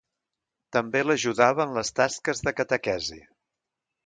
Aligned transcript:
També 0.77 1.03
l'ajudava 1.07 1.67
en 1.67 1.75
les 1.81 1.93
tasques 2.01 2.43
de 2.49 2.55
catequesi. 2.63 3.21